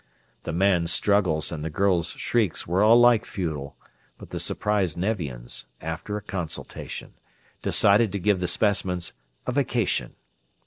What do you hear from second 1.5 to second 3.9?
and the girl's shrieks were alike futile,